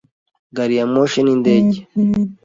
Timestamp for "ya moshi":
0.79-1.19